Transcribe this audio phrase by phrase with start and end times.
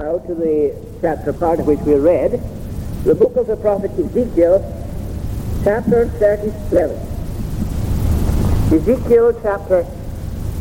[0.00, 2.40] now to the chapter part of which we read,
[3.04, 4.64] the book of the prophet Ezekiel,
[5.62, 6.96] chapter 37.
[8.72, 9.84] Ezekiel chapter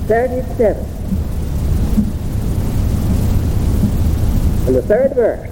[0.08, 0.84] 37.
[4.68, 5.50] And the third verse.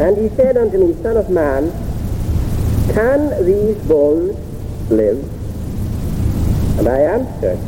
[0.00, 1.70] And he said unto me, Son of man,
[2.94, 4.36] can these bones
[4.90, 5.22] live?
[6.80, 7.60] And I answered,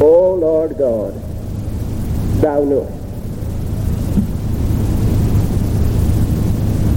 [0.00, 1.12] O Lord God,
[2.40, 3.01] thou knowest.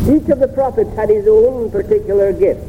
[0.09, 2.61] Each of the prophets had his own particular gift.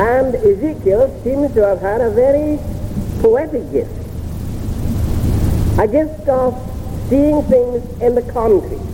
[0.00, 2.58] And Ezekiel seems to have had a very
[3.20, 3.92] poetic gift.
[5.78, 6.54] A gift of
[7.08, 8.86] seeing things in the concrete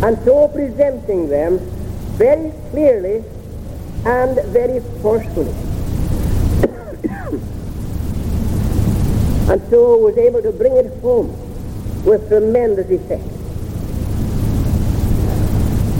[0.00, 1.58] and so presenting them
[2.18, 3.24] very clearly
[4.06, 5.50] and very forcefully.
[9.50, 11.34] and so was able to bring it home
[12.04, 13.37] with tremendous effect.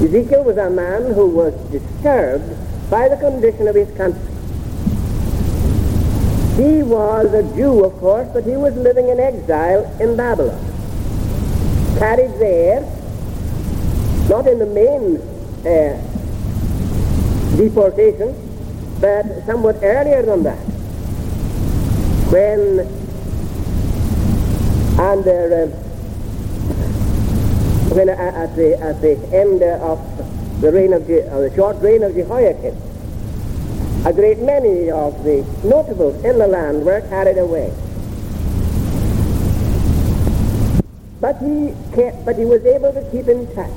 [0.00, 2.44] Ezekiel was a man who was disturbed
[2.88, 4.22] by the condition of his country.
[6.56, 10.58] He was a Jew, of course, but he was living in exile in Babylon.
[11.98, 12.80] Carried there,
[14.28, 15.16] not in the main
[15.66, 15.96] uh,
[17.56, 18.34] deportation,
[19.00, 20.58] but somewhat earlier than that,
[22.30, 22.86] when
[24.98, 25.88] under uh,
[27.94, 29.98] when uh, at the at the end of
[30.61, 32.77] the reign of Je- uh, the short reign of Jehoiakim,
[34.06, 37.72] a great many of the notables in the land were carried away.
[41.20, 43.70] But he kept, but he was able to keep in touch,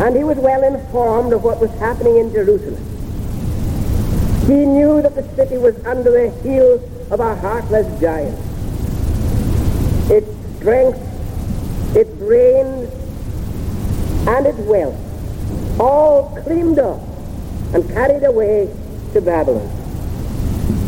[0.00, 2.86] and he was well informed of what was happening in Jerusalem.
[4.46, 6.74] He knew that the city was under the heel
[7.10, 8.38] of a heartless giant.
[10.10, 10.28] Its
[10.58, 10.98] strength,
[11.94, 12.88] its brains,
[14.28, 14.96] and its wealth,
[15.80, 17.00] all cleaned up
[17.74, 18.72] and carried away
[19.12, 19.68] to Babylon.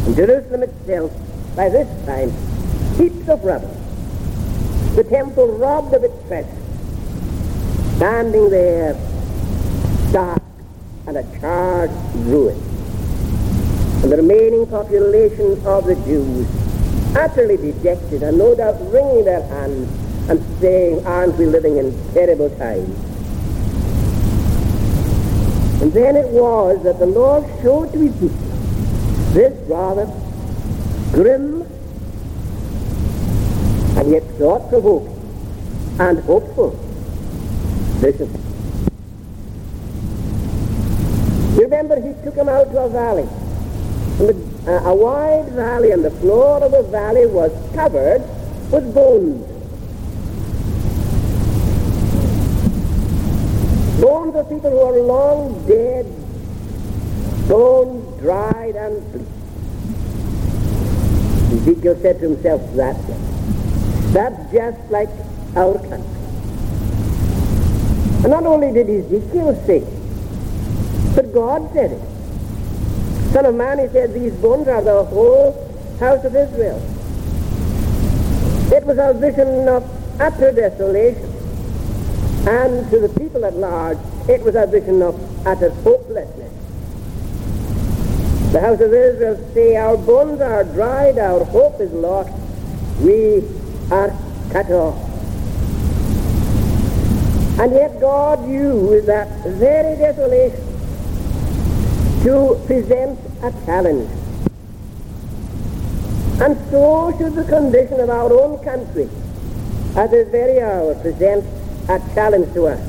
[0.06, 1.12] And Jerusalem itself,
[1.56, 2.30] by this time,
[2.96, 3.76] heaps of rubble.
[4.94, 6.48] The temple robbed of its treasure,
[7.96, 8.94] standing there,
[10.12, 10.42] dark
[11.06, 12.56] and a charred ruin.
[14.02, 16.46] And the remaining population of the Jews,
[17.16, 22.50] utterly dejected and no doubt wringing their hands and saying, aren't we living in terrible
[22.56, 22.88] times?
[25.82, 28.30] And then it was that the Lord showed to Ezekiel
[29.32, 30.06] this rather
[31.12, 31.62] grim
[33.98, 35.18] and yet thought-provoking
[35.98, 36.70] and hopeful
[38.00, 38.30] vision.
[41.56, 43.28] Remember he took him out to a valley,
[44.66, 48.22] uh, a wide valley, and the floor of the valley was covered
[48.70, 49.51] with bones.
[54.02, 56.04] Bones of people who are long dead,
[57.48, 59.30] bones dried and bleached.
[61.52, 64.12] Ezekiel said to himself, that's it.
[64.12, 65.08] That's just like
[65.54, 66.18] our country.
[68.22, 72.02] And not only did Ezekiel say it, but God said it.
[73.32, 75.52] Son of man, he said, these bones are the whole
[76.00, 76.82] house of Israel.
[78.72, 79.88] It was a vision of
[80.20, 81.31] utter desolation.
[82.46, 83.98] And to the people at large,
[84.28, 86.52] it was a vision of utter hopelessness.
[88.52, 92.32] The house of Israel say, our bones are dried, our hope is lost,
[93.00, 93.42] we
[93.90, 94.10] are
[94.50, 94.96] cut off.
[97.60, 100.66] And yet God used that very desolation
[102.24, 104.10] to present a challenge.
[106.40, 109.08] And so should the condition of our own country
[109.96, 111.44] at this very hour present
[111.88, 112.80] a challenge to us.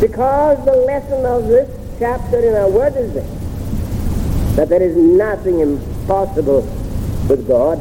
[0.00, 5.60] Because the lesson of this chapter in our word is this, that there is nothing
[5.60, 6.62] impossible
[7.28, 7.78] with God.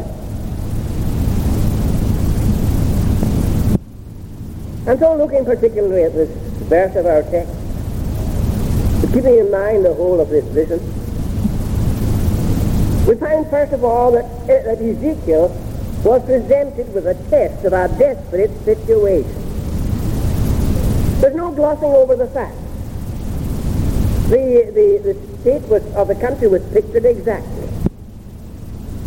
[4.86, 6.30] And so looking particularly at this
[6.70, 7.54] verse of our text,
[9.14, 10.80] keeping in mind the whole of this vision,
[13.08, 15.50] we find first of all that, that Ezekiel
[16.04, 19.32] was presented with a test of our desperate situation.
[21.22, 22.58] There's no glossing over the fact.
[24.30, 27.70] The, the, the state was, of the country was pictured exactly.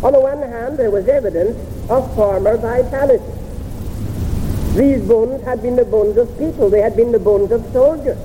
[0.03, 1.57] On the one hand, there was evidence
[1.89, 3.23] of former vitality.
[4.75, 6.69] These bones had been the bones of people.
[6.69, 8.17] They had been the bones of soldiers.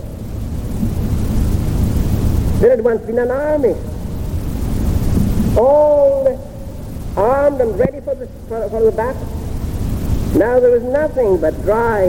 [2.60, 3.74] There had once been an army,
[5.58, 6.31] all
[7.16, 9.26] armed and ready for the, for, for the battle.
[10.38, 12.06] Now there was nothing but dry,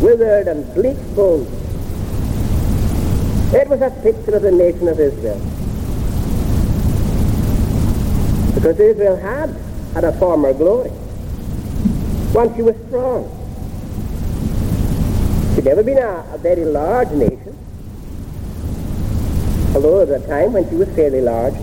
[0.00, 1.48] withered, and bleak bones.
[3.54, 5.38] It was a picture of the nation of Israel.
[8.54, 9.50] Because Israel had
[9.94, 10.90] had a former glory.
[12.32, 13.30] Once she was strong.
[15.54, 17.56] She'd never been a, a very large nation.
[19.74, 21.54] Although was a time when she was fairly large.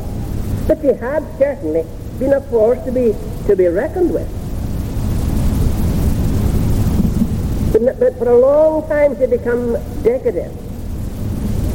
[0.68, 1.86] But she had certainly
[2.22, 3.16] been a force to be
[3.48, 4.30] to be reckoned with.
[7.74, 9.74] But, but for a long time she become
[10.04, 10.56] decadent.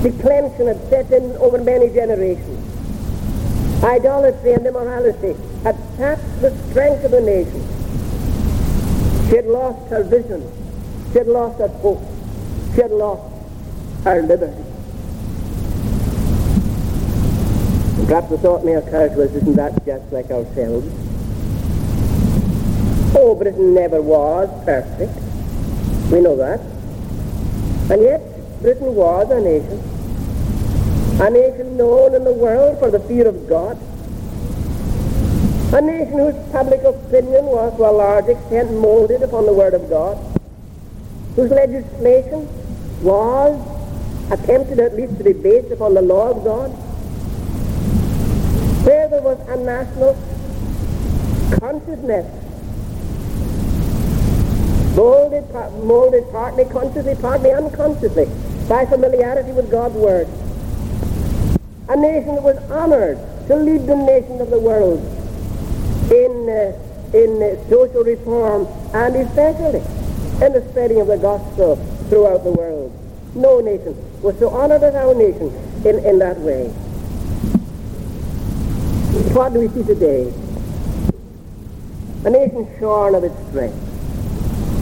[0.04, 2.62] Declension had set in over many generations.
[3.82, 5.34] Idolatry and immorality
[5.64, 7.62] had sapped the strength of the nation.
[9.28, 10.46] She had lost her vision.
[11.10, 12.02] She had lost her hope.
[12.76, 13.34] She had lost
[14.04, 14.62] her liberty.
[17.76, 20.86] And perhaps the thought may occur to us, isn't that just like ourselves?
[23.16, 25.12] Oh, Britain never was perfect.
[26.12, 26.60] We know that.
[27.90, 28.20] And yet,
[28.60, 29.80] Britain was a nation.
[31.20, 33.78] A nation known in the world for the fear of God.
[35.72, 39.88] A nation whose public opinion was to a large extent molded upon the Word of
[39.88, 40.18] God.
[41.34, 42.46] Whose legislation
[43.02, 43.56] was
[44.30, 46.85] attempted at least to be based upon the law of God.
[48.86, 50.14] Where there was a national
[51.58, 52.24] consciousness
[54.94, 55.52] molded,
[55.82, 58.26] molded partly consciously, partly unconsciously
[58.68, 60.28] by familiarity with God's Word.
[61.88, 63.18] A nation that was honored
[63.48, 65.00] to lead the nations of the world
[66.12, 66.70] in, uh,
[67.12, 69.82] in uh, social reform and especially
[70.46, 71.74] in the spreading of the gospel
[72.08, 72.92] throughout the world.
[73.34, 75.52] No nation was so honored as our nation
[75.84, 76.72] in, in that way.
[79.16, 80.30] What do we see today?
[82.26, 83.76] A nation shorn of its strength.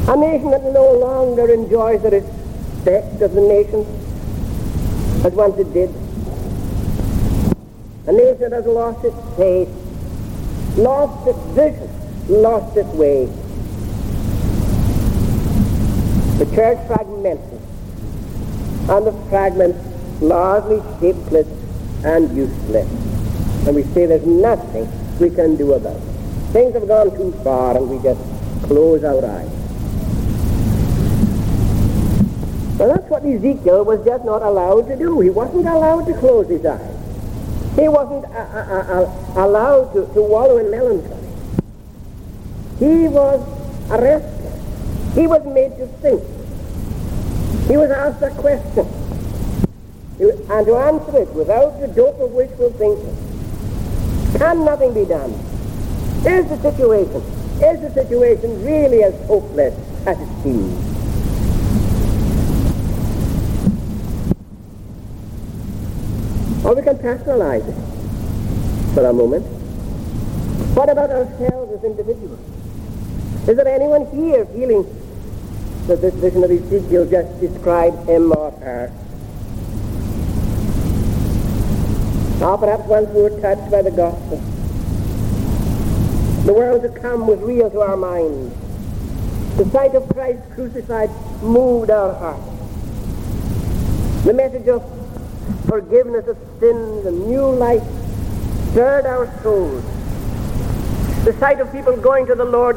[0.09, 3.87] A nation that no longer enjoys the respect of the nations
[5.25, 5.91] as once it did.
[8.09, 9.69] A nation that has lost its faith,
[10.79, 11.89] lost its vision,
[12.43, 13.27] lost its way.
[16.39, 17.61] The church fragmented,
[18.91, 19.79] and the fragments
[20.21, 21.47] largely shapeless
[22.05, 23.14] and useless.
[23.67, 24.87] And we say there's nothing
[25.19, 26.03] we can do about it.
[26.53, 28.21] Things have gone too far and we just
[28.67, 29.51] close our eyes.
[32.79, 35.21] Well, that's what Ezekiel was just not allowed to do.
[35.21, 36.95] He wasn't allowed to close his eyes.
[37.77, 41.27] He wasn't uh, uh, uh, allowed to, to wallow in melancholy.
[42.79, 43.41] He was
[43.91, 44.53] arrested.
[45.15, 46.23] He was made to think.
[47.69, 48.87] He was asked a question.
[50.19, 53.34] And to answer it without the dope of wishful thinking.
[54.39, 55.31] Can nothing be done?
[56.27, 57.23] Is the situation,
[57.63, 59.75] is the situation really as hopeless
[60.07, 60.95] as it seems?
[66.65, 69.45] Or we can personalize it for a moment.
[70.75, 72.41] What about ourselves as individuals?
[73.47, 74.83] Is there anyone here feeling
[75.87, 78.91] that this vision of Ezekiel just described him or her?
[82.45, 84.37] Or perhaps once we were touched by the gospel.
[86.45, 88.55] The world to come was real to our minds.
[89.57, 91.09] The sight of Christ crucified
[91.43, 92.45] moved our hearts.
[94.27, 94.83] The message of
[95.67, 97.83] forgiveness of sins and new life
[98.73, 99.83] stirred our souls.
[101.25, 102.77] The sight of people going to the Lord,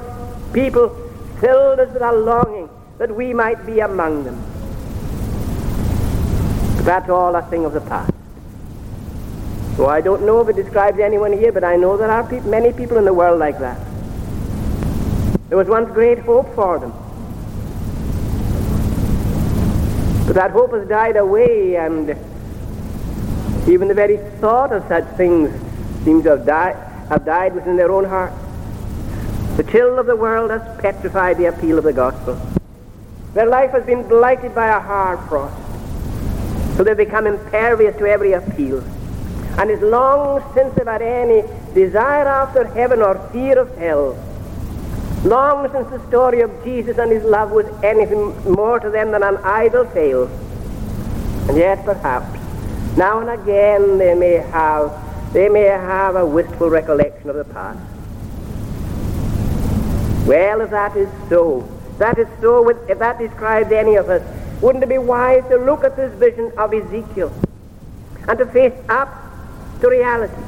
[0.54, 0.88] people
[1.42, 2.70] filled us with a longing
[3.00, 4.42] that we might be among them.
[6.78, 8.17] But that's all a thing of the past.
[9.78, 12.40] So I don't know if it describes anyone here, but I know there are pe-
[12.42, 13.80] many people in the world like that.
[15.50, 16.92] There was once great hope for them.
[20.26, 22.10] But that hope has died away and
[23.70, 25.52] even the very thought of such things
[26.04, 26.76] seems to have died,
[27.10, 28.36] have died within their own hearts.
[29.58, 32.42] The chill of the world has petrified the appeal of the gospel.
[33.36, 35.56] Their life has been blighted by a hard frost,
[36.76, 38.84] so they've become impervious to every appeal.
[39.58, 44.18] And it's long since had any desire after heaven or fear of hell.
[45.24, 49.24] Long since the story of Jesus and his love was anything more to them than
[49.24, 50.28] an idle tale.
[51.50, 52.40] And yet, perhaps,
[52.98, 54.92] now and again they may have
[55.34, 57.80] they may have a wistful recollection of the past.
[60.26, 64.24] Well, if that is so, that is so, with, if that describes any of us,
[64.62, 67.32] wouldn't it be wise to look at this vision of Ezekiel
[68.28, 69.27] and to face up
[69.82, 70.44] to reality?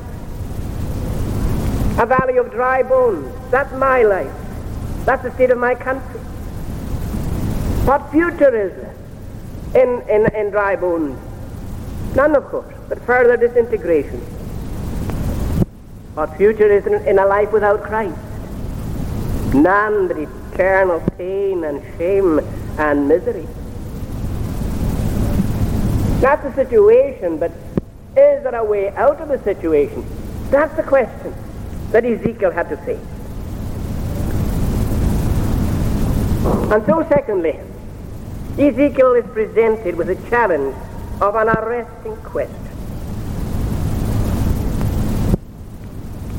[2.00, 4.32] A valley of dry bones, that's my life.
[5.06, 6.20] That's the state of my country.
[7.86, 11.18] What future is there in, in, in dry bones?
[12.16, 14.20] None, of course, but further disintegration.
[16.16, 18.18] What future is in, in a life without Christ?
[19.54, 22.40] None but eternal pain and shame
[22.78, 23.48] and misery.
[26.22, 27.52] That's the situation, but
[28.20, 30.06] is there a way out of the situation?
[30.50, 31.34] That's the question
[31.92, 33.00] that Ezekiel had to face.
[36.72, 37.60] And so, secondly,
[38.58, 40.76] Ezekiel is presented with a challenge
[41.22, 42.56] of an arresting question.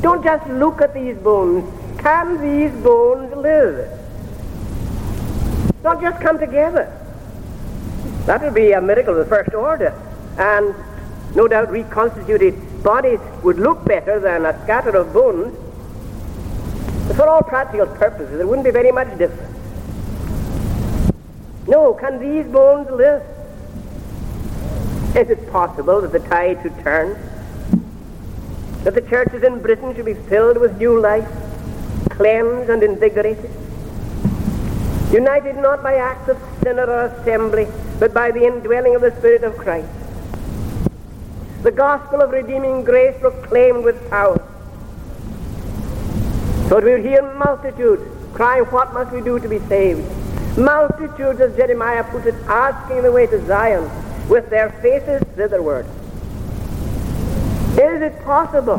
[0.03, 1.65] Don't just look at these bones.
[1.99, 3.91] Can these bones live?
[5.83, 6.97] Don't just come together.
[8.27, 9.93] That would be a miracle of the first order.
[10.39, 10.75] And
[11.35, 15.57] no doubt reconstituted bodies would look better than a scatter of bones.
[17.07, 19.57] But for all practical purposes, it wouldn't be very much different.
[21.67, 23.23] No, can these bones live?
[25.17, 27.19] Is it possible that the tide should turn?
[28.85, 31.29] That the churches in Britain should be filled with new life,
[32.11, 33.51] cleansed and invigorated?
[35.13, 37.67] United not by acts of synod or assembly,
[37.99, 40.00] but by the indwelling of the Spirit of Christ.
[41.63, 44.41] The gospel of redeeming grace proclaimed with power.
[46.71, 48.03] So we hear multitudes
[48.33, 50.01] crying, What must we do to be saved?
[50.57, 53.91] Multitudes, as Jeremiah put it, asking the way to Zion
[54.31, 55.85] with their faces thitherward.
[57.73, 58.79] Is it possible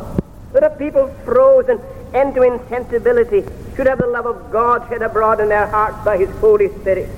[0.54, 1.80] that a people frozen
[2.16, 3.44] into insensibility
[3.76, 7.10] should have the love of God shed abroad in their hearts by His Holy Spirit?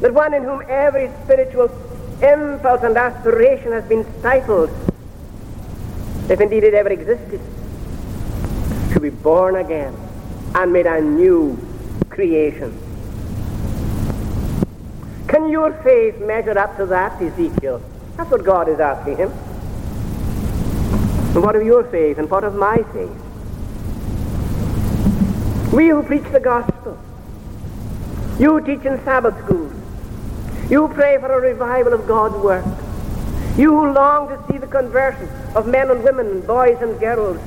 [0.00, 1.68] That one in whom every spiritual
[2.22, 4.70] impulse and aspiration has been stifled,
[6.28, 7.40] if indeed it ever existed,
[8.92, 9.94] to be born again
[10.54, 11.58] and made a new
[12.08, 12.72] creation.
[15.28, 17.82] Can your faith measure up to that, Ezekiel?
[18.16, 19.30] That's what God is asking him.
[21.34, 23.10] And what of your faith and what of my faith?
[25.72, 26.98] We who preach the gospel,
[28.38, 29.74] you who teach in Sabbath schools,
[30.68, 32.64] you pray for a revival of God's work,
[33.56, 37.40] you who long to see the conversion of men and women, boys and girls.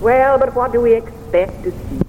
[0.00, 2.00] Well, but what do we expect to see?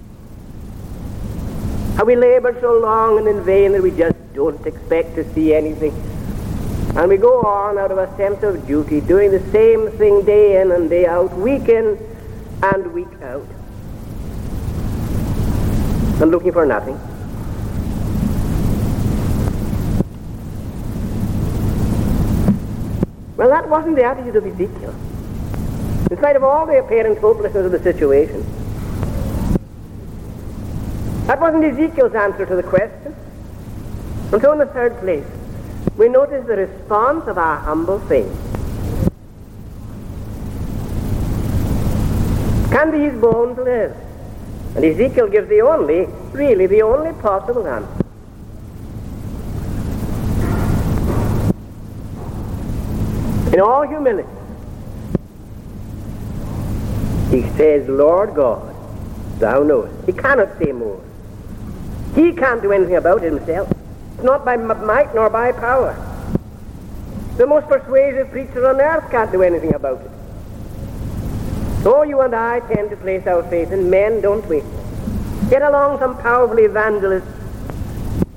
[1.96, 5.52] Have we labored so long and in vain that we just don't expect to see
[5.52, 5.92] anything?
[6.96, 10.60] And we go on out of a sense of duty, doing the same thing day
[10.60, 11.98] in and day out, week in
[12.62, 13.46] and week out,
[16.20, 16.98] and looking for nothing.
[23.38, 24.92] Well, that wasn't the attitude of Ezekiel.
[26.10, 28.42] In spite of all the apparent hopelessness of the situation,
[31.28, 33.14] that wasn't Ezekiel's answer to the question.
[34.32, 35.24] And so in the third place,
[35.96, 38.26] we notice the response of our humble faith.
[42.72, 43.96] Can these bones live?
[44.74, 47.97] And Ezekiel gives the only, really the only possible answer.
[53.52, 54.28] In all humility,
[57.30, 58.74] he says, Lord God,
[59.38, 60.06] thou knowest.
[60.06, 61.00] He cannot say more.
[62.14, 63.70] He can't do anything about it himself.
[64.14, 65.96] It's not by might nor by power.
[67.36, 70.10] The most persuasive preacher on earth can't do anything about it.
[71.84, 74.62] So you and I tend to place our faith in men, don't we?
[75.48, 77.26] Get along some powerful evangelist,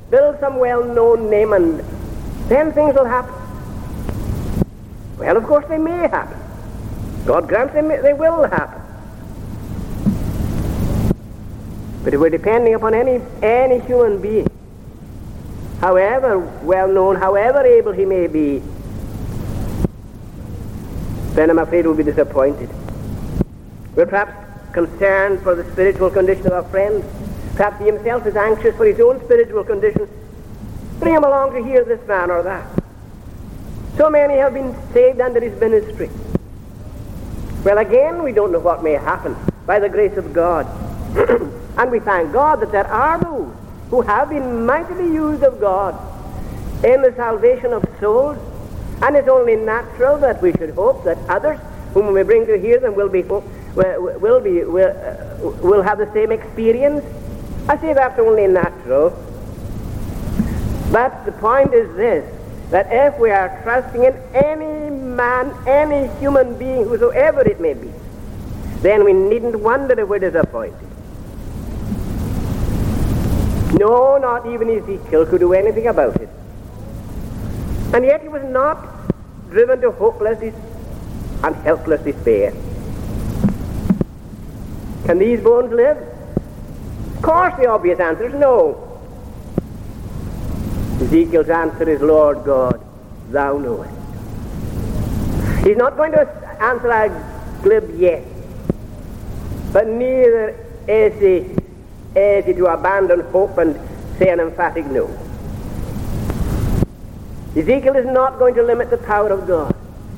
[0.10, 1.80] build some well-known name, and
[2.48, 3.41] then things will happen.
[5.22, 6.40] Well, of course they may happen.
[7.28, 8.82] God grants they, they will happen.
[12.04, 14.48] But if we're depending upon any, any human being,
[15.80, 18.63] however well known, however able he may be,
[21.36, 22.72] then I'm afraid we'll be disappointed.
[23.96, 24.34] We're perhaps
[24.74, 27.06] concerned for the spiritual condition of our friend.
[27.56, 30.10] Perhaps he himself is anxious for his own spiritual condition.
[30.98, 32.81] Bring him along to hear this man or that.
[33.98, 36.10] So many have been saved under his ministry.
[37.64, 40.68] Well, again, we don't know what may happen by the grace of God.
[41.78, 43.56] And we thank God that there are those
[43.90, 45.96] who have been mightily used of God
[46.84, 48.38] in the salvation of souls.
[49.02, 51.60] And it's only natural that we should hope that others
[51.94, 56.12] whom we bring to hear them will be will be will, uh, will have the
[56.14, 57.04] same experience.
[57.68, 59.10] I say that's only natural.
[60.92, 62.26] But the point is this
[62.72, 67.92] that if we are trusting in any man, any human being, whosoever it may be,
[68.82, 70.88] then we needn't wonder if we're disappointed.
[73.78, 76.30] No, not even Ezekiel could do anything about it.
[77.94, 78.78] And yet he was not
[79.50, 80.42] driven to hopeless
[81.44, 82.54] and helpless despair.
[85.06, 85.98] Can these bones live?
[87.18, 88.91] Of course, the obvious answer is no.
[91.01, 92.79] Ezekiel's answer is, Lord God,
[93.31, 93.91] thou knowest.
[95.65, 96.27] He's not going to
[96.62, 98.24] answer a glib yes,
[99.74, 100.55] but neither
[100.88, 103.79] is he, is he to abandon hope and
[104.20, 105.08] say an emphatic no.
[107.55, 109.75] Ezekiel is not going to limit the power of God.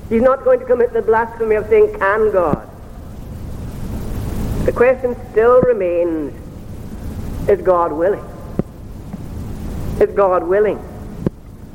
[0.09, 2.69] He's not going to commit the blasphemy of saying, Can God?
[4.65, 6.33] The question still remains
[7.49, 8.23] is God willing?
[10.03, 10.83] Is God willing?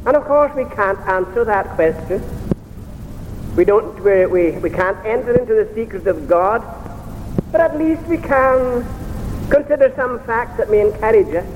[0.05, 2.23] And of course, we can't answer that question.
[3.57, 6.63] We, don't, we, we, we can't enter into the secrets of God,
[7.51, 8.87] but at least we can
[9.49, 11.47] consider some facts that may encourage us.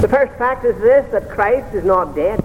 [0.00, 2.44] The first fact is this that Christ is not dead.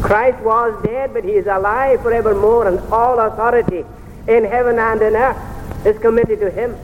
[0.00, 3.84] Christ was dead, but he is alive forevermore, and all authority
[4.26, 6.74] in heaven and in earth is committed to him.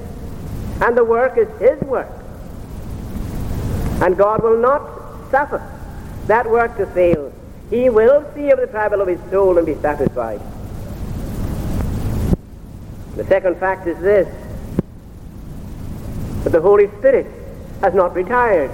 [0.82, 2.21] And the work is his work.
[4.02, 4.82] And God will not
[5.30, 5.62] suffer
[6.26, 7.32] that work to fail.
[7.70, 10.40] He will see of the travel of his soul and be satisfied.
[13.16, 14.28] The second fact is this
[16.42, 17.26] that the Holy Spirit
[17.80, 18.70] has not retired.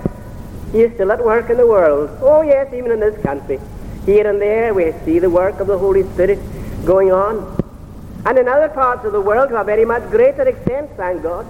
[0.72, 2.08] He is still at work in the world.
[2.22, 3.60] Oh, yes, even in this country.
[4.06, 6.38] Here and there we see the work of the Holy Spirit
[6.86, 7.56] going on.
[8.24, 11.46] And in other parts of the world, to a very much greater extent, thank God,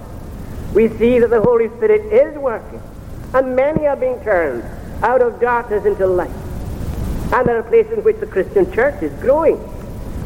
[0.73, 2.81] we see that the Holy Spirit is working.
[3.33, 4.63] And many are being turned
[5.03, 6.31] out of darkness into light.
[7.31, 9.57] And there are places in which the Christian church is growing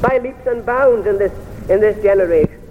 [0.01, 1.33] by leaps and bounds in this,
[1.69, 2.61] in this generation.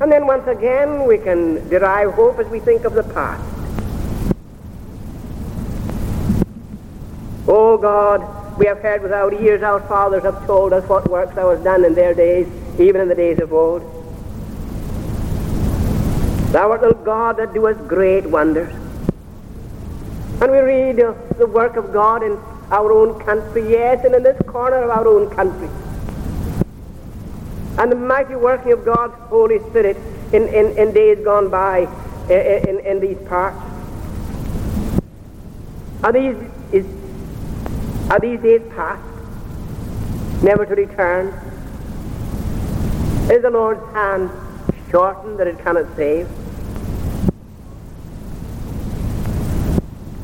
[0.00, 3.42] And then once again, we can derive hope as we think of the past.
[7.46, 11.50] Oh God, we have heard without ears our fathers have told us what works thou
[11.50, 12.48] hast done in their days,
[12.80, 13.93] even in the days of old.
[16.54, 18.72] Thou art the God that doest great wonders.
[20.40, 22.38] And we read uh, the work of God in
[22.70, 25.68] our own country, yes, and in this corner of our own country
[27.78, 29.96] and the mighty working of God's Holy Spirit
[30.32, 31.88] in, in, in days gone by
[32.28, 33.58] in, in, in these parts.
[36.02, 36.36] Are these,
[36.72, 36.86] is,
[38.10, 39.02] are these days past,
[40.42, 41.28] never to return?
[43.30, 44.30] Is the Lord's hand
[44.90, 46.28] shortened that it cannot save?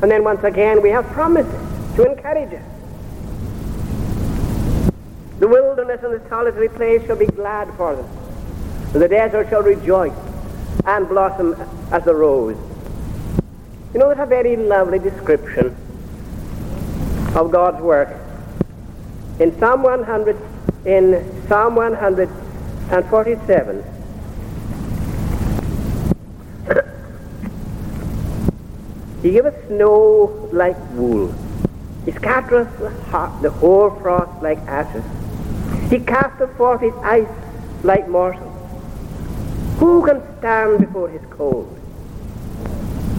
[0.01, 1.51] And then once again we have promises
[1.95, 2.63] to encourage us.
[5.39, 8.07] The wilderness and the solitary place shall be glad for them.
[8.93, 10.13] The desert shall rejoice
[10.85, 11.55] and blossom
[11.91, 12.57] as the rose.
[13.93, 15.75] You know, that's a very lovely description
[17.35, 18.09] of God's work.
[19.39, 20.37] In Psalm 100,
[20.85, 23.83] in Psalm 147,
[29.21, 31.33] he giveth snow like wool.
[32.05, 35.03] He scattereth the, hot, the hoar frost like ashes.
[35.89, 37.27] He casteth forth his ice
[37.83, 38.47] like morsels.
[39.77, 41.77] Who can stand before his cold?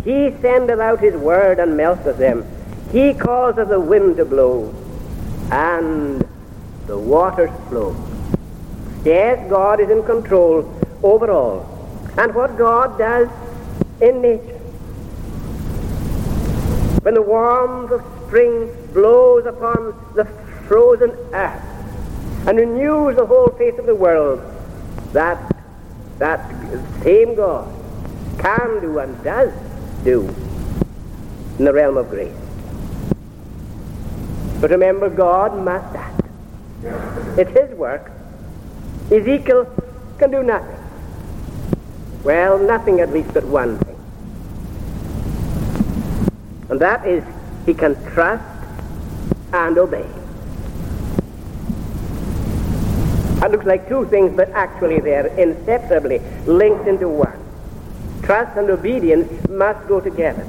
[0.05, 2.45] He sendeth out his word and melteth them.
[2.91, 4.75] He causeth the wind to blow,
[5.51, 6.27] and
[6.87, 7.97] the waters flow.
[9.05, 11.67] Yes, God is in control over all.
[12.19, 13.29] And what God does
[14.01, 14.61] in nature,
[17.03, 20.25] when the warmth of spring blows upon the
[20.67, 21.63] frozen earth,
[22.47, 24.41] and renews the whole face of the world,
[25.13, 25.39] that
[26.19, 26.41] that
[27.03, 27.73] same God
[28.39, 29.53] can do and does
[30.05, 30.29] do
[31.59, 32.35] in the realm of grace.
[34.61, 36.21] But remember, God must act.
[37.37, 38.11] It's His work.
[39.11, 39.67] Ezekiel
[40.19, 40.79] can do nothing.
[42.23, 43.92] Well, nothing at least but one thing.
[46.73, 47.23] And that is,
[47.67, 48.43] he can trust
[49.53, 50.09] and obey.
[53.45, 57.39] It looks like two things, but actually they're inseparably linked into one.
[58.23, 60.47] Trust and obedience must go together.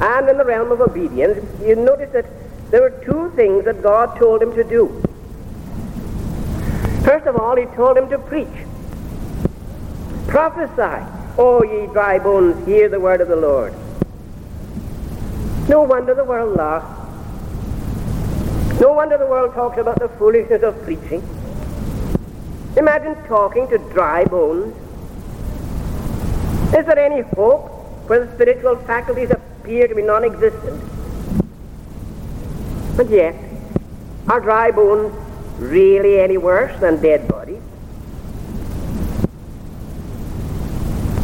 [0.00, 2.26] And in the realm of obedience, you notice that
[2.72, 4.88] there were two things that God told him to do.
[7.04, 8.48] First of all, he told him to preach.
[10.26, 11.06] Prophesy,
[11.38, 13.72] O ye dry bones, hear the word of the Lord.
[15.68, 17.02] No wonder the world laughs.
[18.80, 21.22] No wonder the world talks about the foolishness of preaching.
[22.76, 24.76] Imagine talking to dry bones.
[26.74, 27.70] Is there any hope
[28.08, 30.80] where the spiritual faculties appear to be non-existent?
[32.96, 33.34] But yet,
[34.28, 35.12] are dry bones
[35.58, 37.62] really any worse than dead bodies?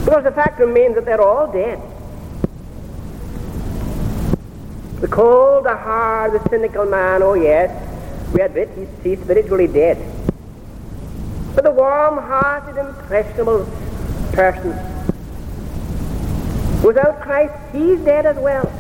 [0.05, 1.81] Because the fact remains that they're all dead.
[5.03, 7.71] The cold, the hard, the cynical man, oh yes,
[8.33, 9.99] we admit he's, he's spiritually dead.
[11.57, 13.69] But the warm-hearted, impressionable
[14.33, 14.71] person,
[16.85, 18.71] without Christ, he's dead as well.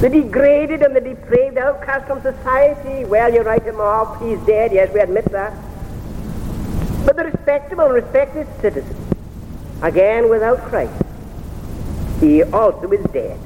[0.00, 4.72] The degraded and the depraved outcast from society, well, you write him off, he's dead,
[4.72, 5.52] yes, we admit that.
[7.04, 8.96] But the respectable and respected citizen,
[9.82, 11.02] again without Christ,
[12.20, 13.38] he also is dead.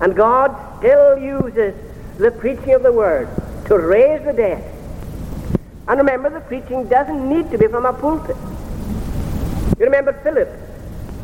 [0.00, 1.74] And God still uses
[2.18, 3.28] the preaching of the word
[3.66, 4.74] to raise the dead.
[5.88, 8.36] And remember, the preaching doesn't need to be from a pulpit.
[9.78, 10.48] You remember Philip,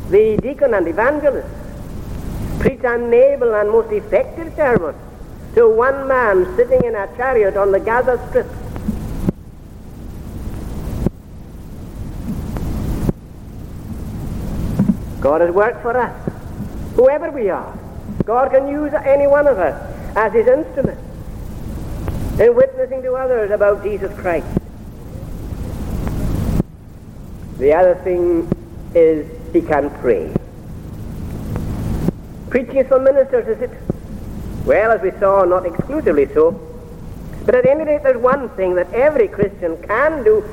[0.09, 1.47] the deacon and evangelist,
[2.59, 4.95] preached an able and most effective sermon
[5.55, 8.47] to one man sitting in a chariot on the Gaza Strip.
[15.25, 16.13] God has worked for us,
[16.93, 17.75] whoever we are.
[18.25, 19.73] God can use any one of us
[20.15, 20.99] as his instrument
[22.39, 24.45] in witnessing to others about Jesus Christ.
[27.57, 28.47] The other thing
[28.93, 30.31] is he can pray.
[32.51, 33.71] Preaching is for ministers, is it?
[34.63, 36.51] Well, as we saw, not exclusively so.
[37.47, 40.43] But at any rate, there's one thing that every Christian can do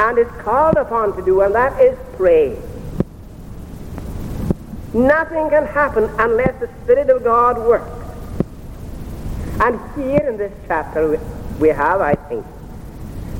[0.00, 2.58] and is called upon to do, and that is pray.
[4.94, 7.90] Nothing can happen unless the Spirit of God works.
[9.60, 11.20] And here in this chapter
[11.58, 12.46] we have, I think,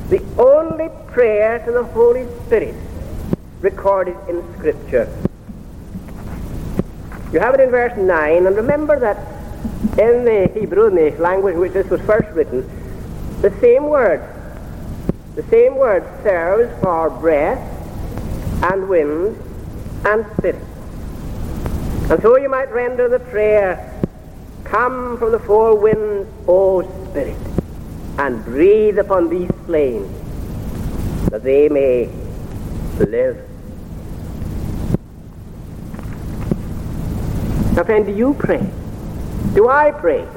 [0.09, 2.75] the only prayer to the Holy Spirit
[3.61, 5.07] recorded in Scripture.
[7.31, 9.17] You have it in verse 9, and remember that
[9.99, 12.67] in the Hebrew, in the language in which this was first written,
[13.41, 14.21] the same word,
[15.35, 17.59] the same word serves for breath
[18.63, 19.37] and wind
[20.05, 20.68] and spirit.
[22.09, 23.95] And so you might render the prayer,
[24.63, 27.37] Come from the four winds, O Spirit,
[28.17, 30.03] and breathe upon these slain,
[31.29, 32.09] that they may
[32.99, 33.37] live.
[37.75, 38.67] Now, friend, do you pray?
[39.53, 40.27] Do I pray?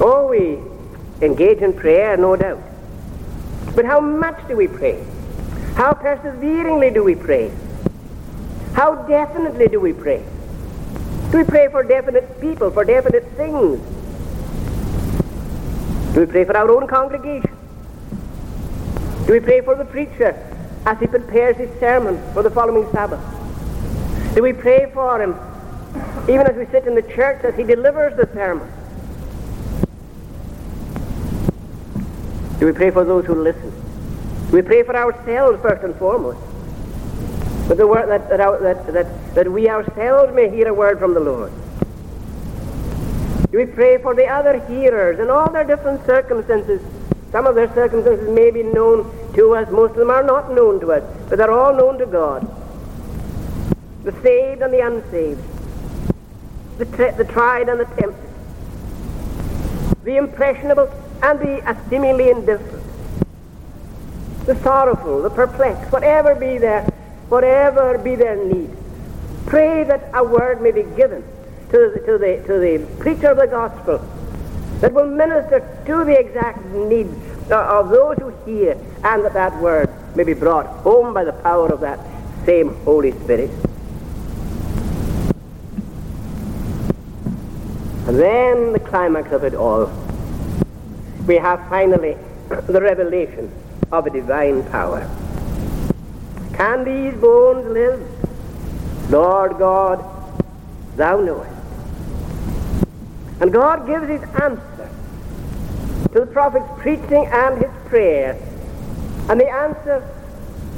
[0.00, 0.58] Oh, we
[1.26, 2.62] engage in prayer, no doubt.
[3.74, 5.04] But how much do we pray?
[5.74, 7.50] How perseveringly do we pray?
[8.80, 10.24] How definitely do we pray?
[11.30, 13.78] Do we pray for definite people, for definite things?
[16.14, 17.54] Do we pray for our own congregation?
[19.26, 20.34] Do we pray for the preacher
[20.86, 23.20] as he prepares his sermon for the following Sabbath?
[24.34, 25.36] Do we pray for him
[26.22, 28.66] even as we sit in the church as he delivers the sermon?
[32.58, 33.70] Do we pray for those who listen?
[34.48, 36.49] Do we pray for ourselves first and foremost?
[37.70, 41.20] But the word that, that, that, that, we ourselves may hear a word from the
[41.20, 41.52] Lord.
[43.52, 46.82] We pray for the other hearers in all their different circumstances?
[47.30, 49.04] Some of their circumstances may be known
[49.34, 52.06] to us, most of them are not known to us, but they're all known to
[52.06, 52.42] God.
[54.02, 55.40] The saved and the unsaved,
[56.78, 58.30] the, tri- the tried and the tempted,
[60.02, 62.84] the impressionable and the seemingly indifferent,
[64.46, 66.89] the sorrowful, the perplexed, whatever be their
[67.30, 68.70] whatever be their need.
[69.46, 71.22] Pray that a word may be given
[71.70, 73.98] to the, to the, to the preacher of the gospel
[74.80, 77.14] that will minister to the exact needs
[77.50, 78.72] of those who hear,
[79.04, 81.98] and that that word may be brought home by the power of that
[82.44, 83.50] same Holy Spirit.
[88.06, 89.86] And then the climax of it all,
[91.26, 92.16] we have finally
[92.48, 93.52] the revelation
[93.92, 95.08] of a divine power.
[96.54, 99.10] Can these bones live?
[99.10, 100.04] Lord God,
[100.96, 101.50] thou knowest.
[103.40, 104.90] And God gives his answer
[106.12, 108.38] to the prophet's preaching and his prayer.
[109.28, 110.06] And the answer,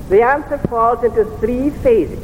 [0.08, 2.22] the answer falls into three phases.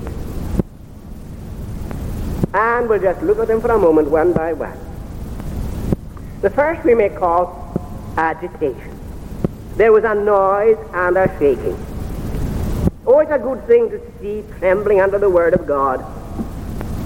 [2.54, 4.78] And we'll just look at them for a moment one by one.
[6.40, 7.74] The first we may call
[8.16, 8.98] agitation.
[9.76, 11.76] There was a noise and a shaking.
[13.10, 16.04] Oh, it's a good thing to see trembling under the Word of God.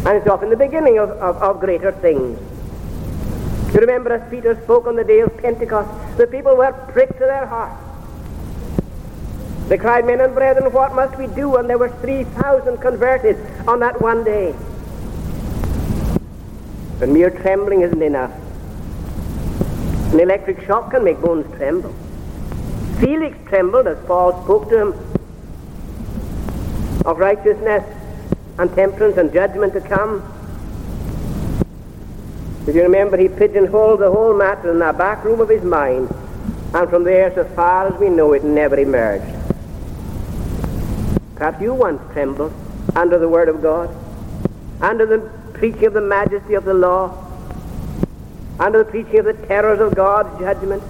[0.04, 2.40] And it's often the beginning of, of, of greater things.
[3.72, 5.88] You remember as Peter spoke on the day of Pentecost,
[6.18, 7.80] the people were pricked to their hearts.
[9.68, 11.54] They cried, Men and brethren, what must we do?
[11.54, 13.36] And there were 3,000 converted
[13.68, 14.56] on that one day.
[16.98, 18.32] But mere trembling isn't enough.
[20.12, 21.94] An electric shock can make bones tremble.
[22.98, 25.11] Felix trembled as Paul spoke to him
[27.04, 27.84] of righteousness
[28.58, 30.22] and temperance and judgment to come.
[32.66, 36.14] If you remember, he pigeonholed the whole matter in the back room of his mind,
[36.74, 39.24] and from there, so far as we know it, never emerged.
[41.34, 42.52] Perhaps you once trembled
[42.94, 43.94] under the Word of God,
[44.80, 45.18] under the
[45.54, 47.18] preaching of the majesty of the law,
[48.60, 50.82] under the preaching of the terrors of God's judgment.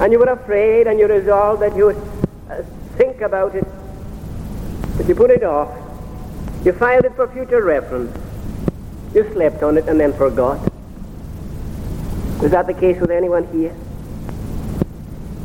[0.00, 2.19] And you were afraid and you resolved that you would
[3.20, 3.66] think about it,
[4.96, 5.68] but you put it off.
[6.64, 8.16] You filed it for future reference.
[9.14, 10.58] You slept on it and then forgot.
[12.42, 13.74] Is that the case with anyone here?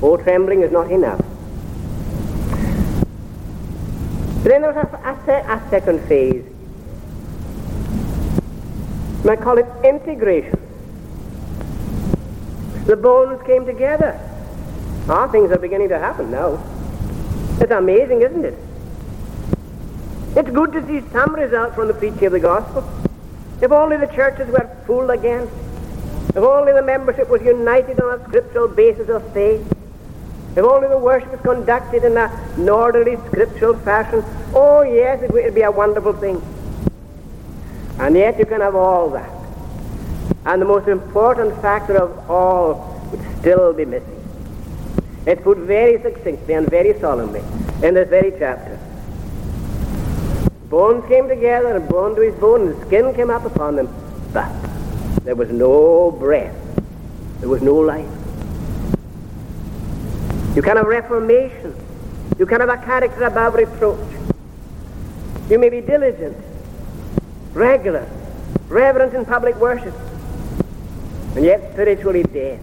[0.02, 1.20] Oh, trembling is not enough.
[4.44, 6.46] Then there's a, a, a second phase.
[9.22, 10.62] And I call it integration.
[12.86, 14.18] The bones came together.
[15.10, 16.64] Ah, things are beginning to happen now.
[17.60, 18.58] It's amazing, isn't it?
[20.36, 22.84] It's good to see some result from the preaching of the gospel.
[23.62, 25.50] If only the churches were full again.
[26.30, 29.66] If only the membership was united on a scriptural basis of faith.
[30.56, 34.24] If only the worship was conducted in an orderly scriptural fashion.
[34.54, 36.42] Oh, yes, it would be a wonderful thing.
[38.00, 39.32] And yet you can have all that.
[40.46, 44.15] And the most important factor of all would still be missing.
[45.26, 47.42] It's put very succinctly and very solemnly
[47.82, 48.80] in this very chapter.
[50.70, 53.88] Bones came together, and bone to his bone, and skin came up upon them.
[54.34, 54.52] But
[55.24, 56.56] there was no breath.
[57.40, 58.10] There was no life.
[60.56, 61.76] You can have reformation.
[62.38, 64.00] You can have a character above reproach.
[65.50, 66.36] You may be diligent,
[67.54, 68.08] regular,
[68.68, 69.94] reverent in public worship,
[71.36, 72.60] and yet spiritually dead.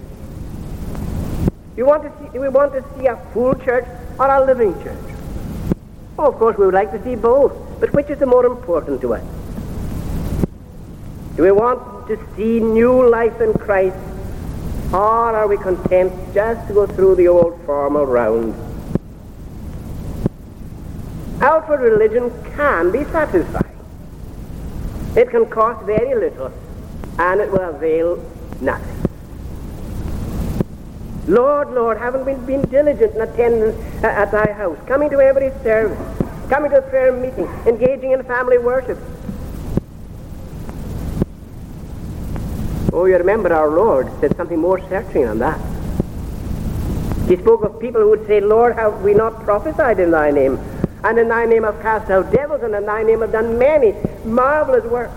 [1.77, 3.87] You want to see, we want to see a full church
[4.19, 5.15] or a living church?
[6.19, 7.55] Oh, of course, we would like to see both.
[7.81, 9.25] But which is the more important to us?
[11.37, 13.97] Do we want to see new life in Christ,
[14.93, 18.55] or are we content just to go through the old formal round?
[21.41, 23.79] Outward religion can be satisfying.
[25.17, 26.53] It can cost very little,
[27.19, 28.23] and it will avail
[28.61, 29.12] nothing.
[31.29, 35.99] Lord, Lord, haven't we been diligent in attendance at thy house, coming to every service?
[36.53, 38.99] coming to a prayer meeting, engaging in family worship.
[42.93, 45.59] Oh, you remember our Lord said something more searching than that.
[47.27, 50.59] He spoke of people who would say, Lord, have we not prophesied in thy name?
[51.03, 53.95] And in thy name have cast out devils, and in thy name have done many
[54.27, 55.15] marvelous works.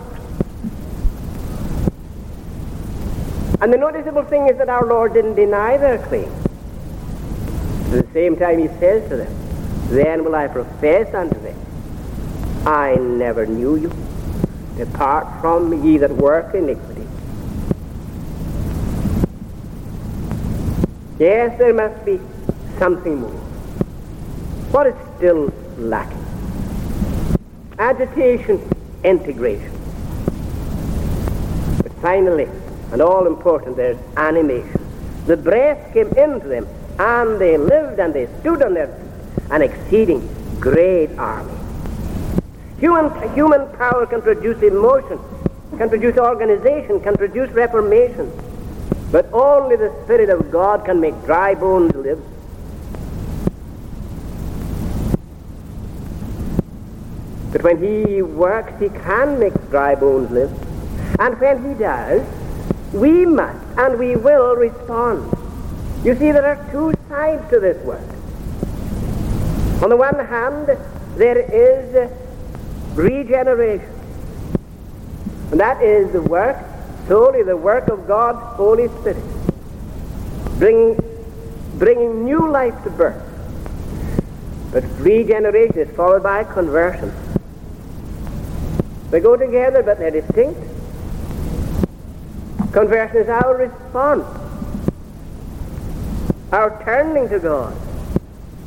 [3.66, 6.32] And the noticeable thing is that our Lord didn't deny their claim.
[7.86, 9.36] At the same time, he says to them,
[9.90, 11.58] then will I profess unto them,
[12.68, 13.92] I never knew you.
[14.78, 17.08] Depart from me, ye that work iniquity.
[21.18, 22.20] Yes, there must be
[22.78, 23.32] something more.
[24.70, 26.24] What is still lacking?
[27.80, 28.62] Agitation,
[29.04, 29.72] integration.
[31.82, 32.48] But finally,
[32.96, 34.82] and all important, there's animation.
[35.26, 36.66] The breath came into them,
[36.98, 40.26] and they lived and they stood on their feet an exceeding
[40.62, 41.52] great army.
[42.80, 45.20] Human, human power can produce emotion,
[45.78, 48.32] can produce organization, can produce reformation.
[49.12, 52.24] But only the Spirit of God can make dry bones live.
[57.52, 60.50] But when He works, He can make dry bones live.
[61.20, 62.26] And when He does,
[62.96, 65.30] we must and we will respond.
[66.04, 68.08] You see, there are two sides to this work.
[69.84, 70.68] On the one hand,
[71.18, 72.10] there is
[72.96, 73.92] regeneration.
[75.52, 76.58] And that is the work,
[77.08, 79.24] solely the work of God's Holy Spirit,
[80.58, 80.98] bringing,
[81.78, 83.22] bringing new life to birth.
[84.72, 87.14] But regeneration is followed by conversion.
[89.12, 90.60] They go together, but they're distinct.
[92.76, 94.26] Conversion is our response,
[96.52, 97.74] our turning to God.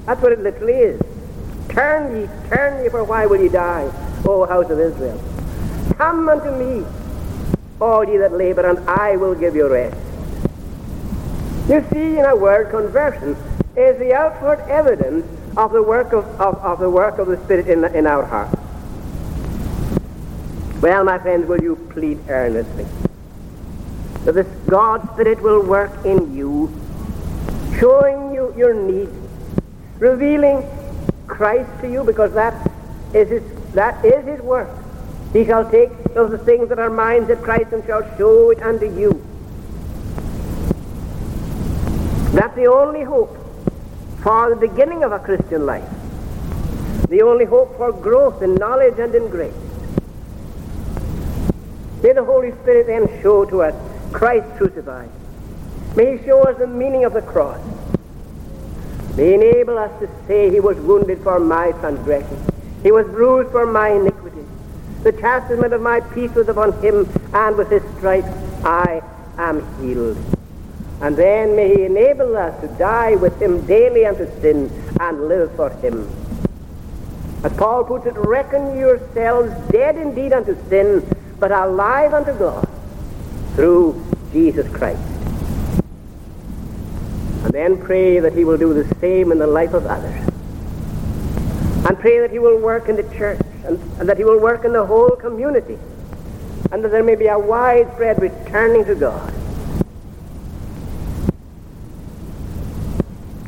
[0.06, 1.02] That's what it literally is.
[1.68, 3.84] Turn ye, turn ye, for why will ye die,
[4.24, 5.22] O house of Israel?
[5.98, 6.86] Come unto me,
[7.82, 9.94] all ye that labor, and I will give you rest.
[11.68, 13.36] You see, in a word, conversion
[13.76, 17.66] is the outward evidence of the work of, of, of the work of the Spirit
[17.66, 18.58] in, in our hearts.
[20.80, 22.86] Well, my friends, will you plead earnestly
[24.28, 26.70] that this God Spirit will work in you,
[27.80, 29.08] showing you your need,
[29.98, 30.68] revealing
[31.26, 32.70] Christ to you, because that
[33.14, 34.68] is his, that is his work.
[35.32, 38.84] He shall take those things that are mine, that Christ, and shall show it unto
[39.00, 39.12] you.
[42.34, 43.34] That's the only hope
[44.22, 45.88] for the beginning of a Christian life.
[47.08, 49.54] The only hope for growth in knowledge and in grace.
[52.02, 55.10] May the Holy Spirit then show to us Christ crucified.
[55.96, 57.60] May he show us the meaning of the cross.
[59.16, 62.38] May enable us to say he was wounded for my transgression.
[62.82, 64.44] He was bruised for my iniquity.
[65.02, 68.28] The chastisement of my peace was upon him, and with his stripes
[68.64, 69.02] I
[69.36, 70.16] am healed.
[71.00, 75.54] And then may he enable us to die with him daily unto sin and live
[75.54, 76.08] for him.
[77.44, 82.68] As Paul puts it, reckon yourselves dead indeed unto sin, but alive unto God
[83.58, 84.00] through
[84.32, 85.02] Jesus Christ.
[87.42, 90.14] And then pray that he will do the same in the life of others.
[91.84, 94.64] And pray that he will work in the church and, and that he will work
[94.64, 95.76] in the whole community.
[96.70, 99.34] And that there may be a widespread returning to God.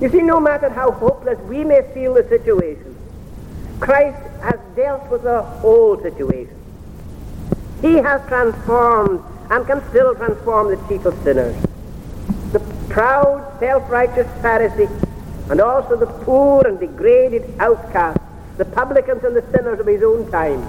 [0.01, 2.97] You see, no matter how hopeless we may feel the situation,
[3.79, 6.57] Christ has dealt with the whole situation.
[7.81, 11.57] He has transformed and can still transform the chief of sinners.
[12.53, 14.89] The proud, self-righteous Pharisee
[15.51, 18.21] and also the poor and degraded outcast,
[18.57, 20.61] the publicans and the sinners of his own time.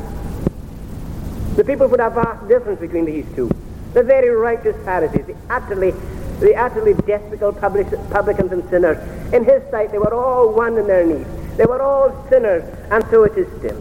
[1.55, 3.49] The people put a vast difference between these two.
[3.93, 5.93] The very righteous Pharisees, the utterly
[6.39, 8.97] the utterly despicable publicans and sinners.
[9.31, 11.27] In his sight, they were all one in their need.
[11.55, 13.79] They were all sinners, and so it is still.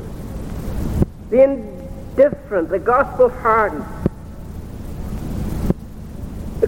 [1.30, 3.86] The indifferent, the gospel hardened,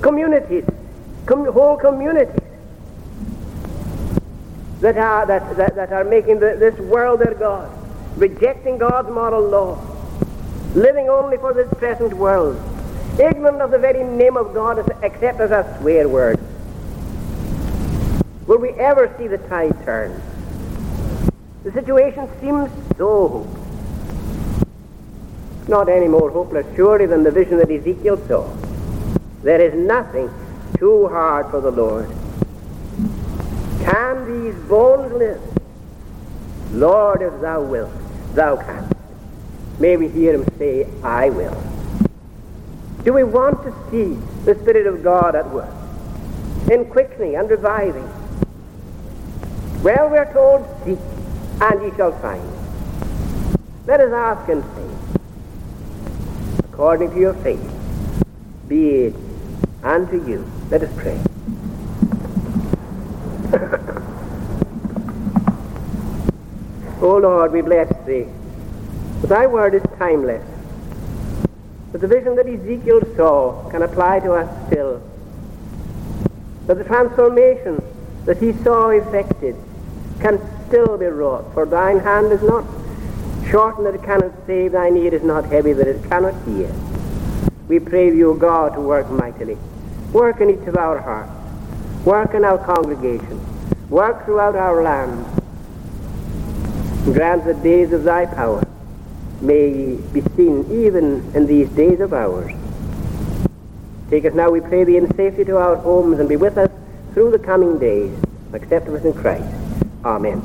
[0.02, 0.64] communities,
[1.26, 2.36] com- whole communities
[4.80, 7.70] that are, that, that, that are making the, this world their God,
[8.16, 9.80] rejecting God's moral law,
[10.74, 12.60] living only for this present world
[13.18, 16.40] ignorant of the very name of God except as a swear word.
[18.46, 20.20] Will we ever see the tide turn?
[21.64, 23.58] The situation seems so hopeless.
[25.68, 28.61] Not any more hopeless, surely, than the vision that Ezekiel saw.
[29.42, 30.30] There is nothing
[30.78, 32.08] too hard for the Lord.
[33.84, 35.40] Can these bones live?
[36.72, 37.90] Lord, if thou wilt,
[38.34, 38.94] thou canst.
[39.80, 41.60] May we hear him say, I will.
[43.02, 45.74] Do we want to see the Spirit of God at work
[46.70, 48.08] in quickening and reviving?
[49.82, 51.00] Well, we're told, seek,
[51.60, 52.48] and ye shall find.
[53.86, 55.18] Let us ask and say,
[56.60, 57.68] according to your faith,
[58.68, 59.31] be it
[59.82, 60.50] unto you.
[60.70, 61.18] Let us pray.
[67.02, 68.26] o Lord, we bless thee.
[69.24, 70.42] Thy word is timeless.
[71.92, 75.02] But the vision that Ezekiel saw can apply to us still.
[76.66, 77.82] That the transformation
[78.24, 79.56] that he saw effected
[80.20, 82.64] can still be wrought, for thine hand is not
[83.50, 86.72] shortened that it cannot save, thine ear is not heavy that it cannot hear.
[87.68, 89.58] We pray you, God, to work mightily.
[90.12, 91.32] Work in each of our hearts.
[92.04, 93.40] Work in our congregation.
[93.88, 95.24] Work throughout our land.
[97.04, 98.62] Grant the days of thy power
[99.40, 102.52] may be seen even in these days of ours.
[104.10, 106.70] Take us now, we pray thee, in safety to our homes and be with us
[107.14, 108.14] through the coming days.
[108.52, 109.46] Accept us in Christ.
[110.04, 110.42] Amen.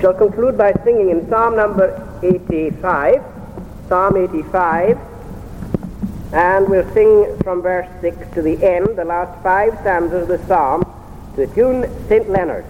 [0.00, 3.24] Shall conclude by singing in Psalm number 85,
[3.88, 4.98] Psalm 85,
[6.32, 10.46] and we'll sing from verse 6 to the end, the last five stanzas of the
[10.46, 10.82] psalm,
[11.34, 12.28] to the tune St.
[12.28, 12.64] Leonard.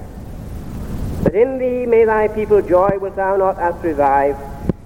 [1.23, 4.37] But in thee may thy people joy wilt thou not us revive.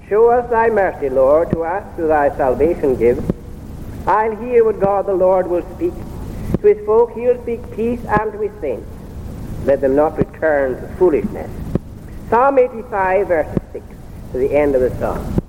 [0.09, 3.23] Show us thy mercy, Lord, to us who thy salvation give.
[4.07, 5.95] I'll hear what God the Lord will speak.
[6.61, 8.89] To his folk he'll speak peace and to his saints.
[9.64, 11.51] Let them not return to foolishness.
[12.29, 13.85] Psalm 85, verse 6,
[14.33, 15.39] to the end of the psalm.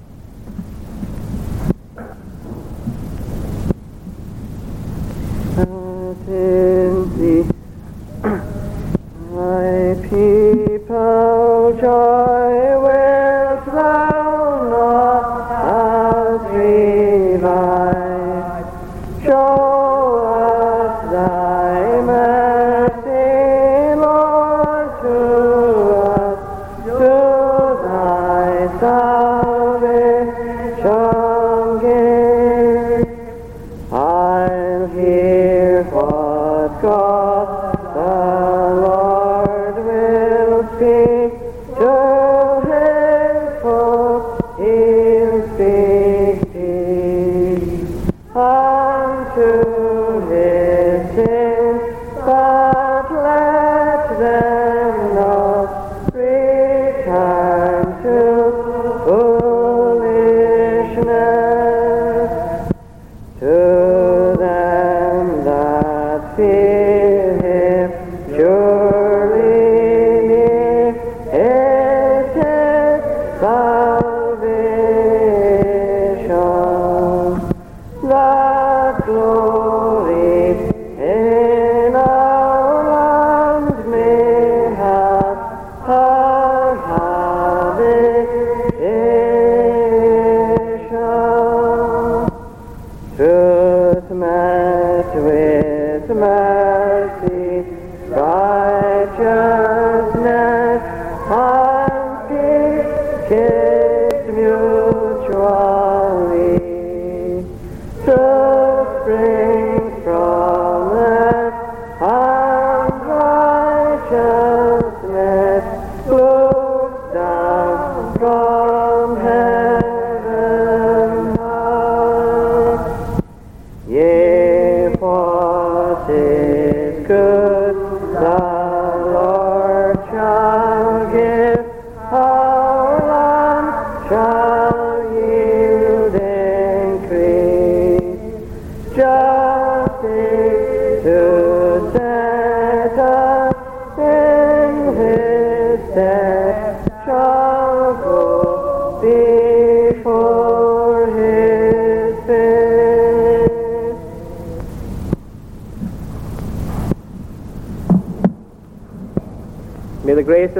[103.31, 103.70] Peace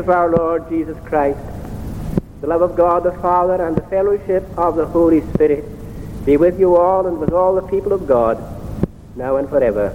[0.01, 1.37] of our Lord Jesus Christ,
[2.41, 5.63] the love of God the Father, and the fellowship of the Holy Spirit
[6.25, 8.41] be with you all and with all the people of God,
[9.15, 9.93] now and forever.